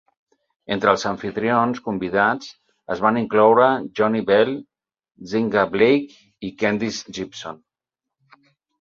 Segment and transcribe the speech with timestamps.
[0.75, 2.49] Entre els amfitrions convidats
[2.97, 3.69] es van incloure
[4.01, 4.53] Johnny Bell,
[5.29, 7.67] Nzinga Blake i Kendis Gibson.